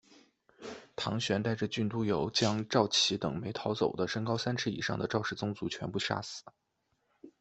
[0.95, 6.43] 唐玹带着郡督邮将赵岐等没逃走的身高三尺以上的赵氏宗族全部杀死。